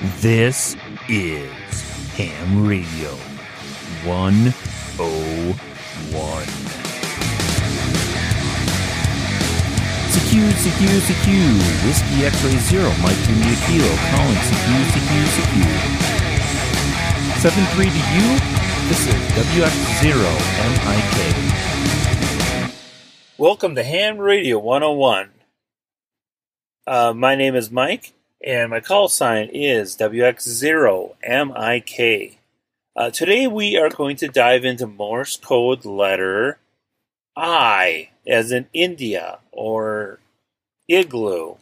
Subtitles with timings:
[0.00, 0.76] This
[1.08, 1.50] is
[2.14, 3.10] Ham Radio
[4.06, 4.54] 101.
[10.14, 11.26] CQ, CQ, CQ.
[11.82, 15.66] Whiskey X-Ray Zero, Mike India Kilo, calling CQ, CQ, CQ.
[17.42, 18.38] 7-3 to you.
[18.86, 20.14] This is WX0
[20.86, 21.18] MIK.
[23.36, 25.30] Welcome to Ham Radio 101.
[26.86, 32.36] Uh, my name is Mike, and my call sign is WX0MIK.
[32.94, 36.58] Uh, today we are going to dive into Morse code letter
[37.36, 40.20] I, as in India or
[40.88, 41.56] igloo.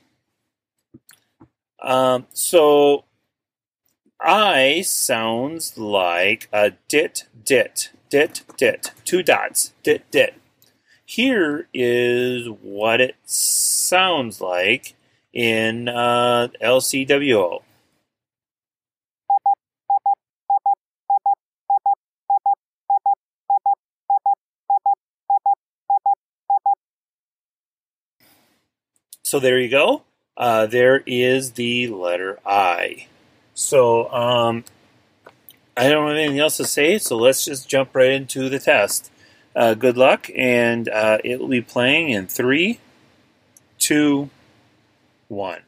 [1.82, 3.04] Um, so
[4.20, 10.34] I sounds like a dit, dit, dit, dit, two dots, dit, dit.
[11.04, 14.95] Here is what it sounds like
[15.36, 17.60] in uh, LCWO.
[29.22, 30.04] So there you go.
[30.38, 33.06] Uh, there is the letter I.
[33.52, 34.64] So um,
[35.76, 39.10] I don't have anything else to say, so let's just jump right into the test.
[39.54, 42.80] Uh, good luck, and uh, it will be playing in three,
[43.78, 44.30] two,
[45.28, 45.60] one.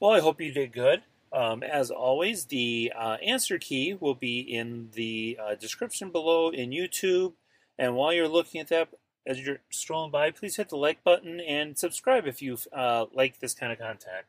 [0.00, 1.02] Well, I hope you did good.
[1.32, 6.70] Um, as always, the uh, answer key will be in the uh, description below in
[6.70, 7.32] YouTube.
[7.78, 8.90] And while you're looking at that,
[9.26, 13.40] as you're strolling by, please hit the like button and subscribe if you uh, like
[13.40, 14.26] this kind of content.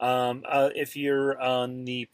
[0.00, 2.08] Um, uh, if you're on the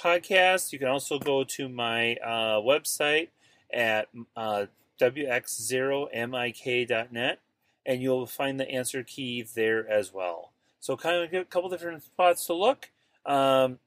[0.00, 3.28] podcast, you can also go to my uh, website
[3.72, 4.66] at uh,
[5.00, 7.38] wx0mik.net
[7.84, 10.51] and you'll find the answer key there as well.
[10.82, 12.90] So kind of a couple different spots to look.
[13.24, 13.78] Um,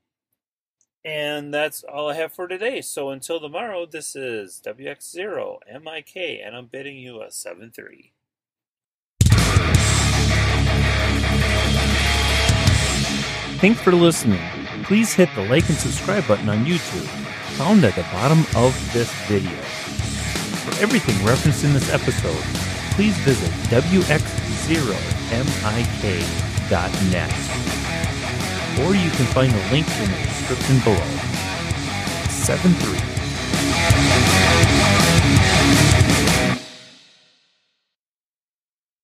[1.04, 2.80] and that's all I have for today.
[2.80, 8.14] So until tomorrow, this is WX0MIK, and I'm bidding you a 7 3.
[13.60, 14.40] Thanks for listening.
[14.84, 17.04] Please hit the like and subscribe button on YouTube,
[17.58, 19.52] found at the bottom of this video.
[19.52, 22.42] For everything referenced in this episode,
[22.96, 27.32] please visit WX0MIK.com net,
[28.82, 30.98] or you can find the link in the description below.
[32.30, 33.15] 7 3.